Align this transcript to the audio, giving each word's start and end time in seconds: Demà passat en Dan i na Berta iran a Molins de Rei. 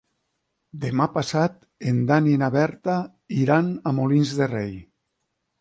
Demà 0.85 1.05
passat 1.17 1.59
en 1.91 2.01
Dan 2.11 2.31
i 2.33 2.35
na 2.45 2.49
Berta 2.57 2.97
iran 3.45 3.73
a 3.93 3.97
Molins 4.01 4.37
de 4.41 4.53
Rei. 4.57 4.77